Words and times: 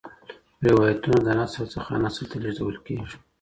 روايتونه 0.67 1.17
له 1.25 1.31
نسل 1.39 1.65
نه 1.91 1.97
نسل 2.03 2.23
ته 2.31 2.37
ليږدي. 2.43 2.95